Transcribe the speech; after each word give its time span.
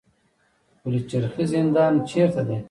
پل 0.81 0.95
چرخي 1.09 1.45
زندان 1.53 1.93
چیرته 2.09 2.43
دی؟ 2.47 2.57